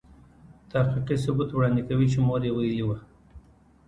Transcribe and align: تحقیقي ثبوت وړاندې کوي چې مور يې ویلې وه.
تحقیقي 0.71 1.15
ثبوت 1.23 1.49
وړاندې 1.53 1.81
کوي 1.89 2.07
چې 2.13 2.19
مور 2.27 2.41
يې 2.47 2.51
ویلې 2.57 2.83
وه. 2.87 2.97